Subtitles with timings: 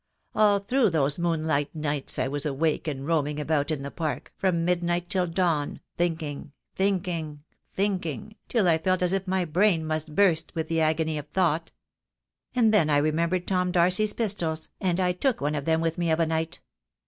[0.33, 4.65] All through those moonlight nights I was awake and roaming about in the park, from
[4.65, 7.43] mid night till dawn, thinking, thinking,
[7.75, 11.71] thinking, till I felt as if my brain must burst with the agony of thought.
[12.55, 16.09] And then I remembered Tom Darcy's pistols, and I took one of them with me
[16.09, 16.61] of a night.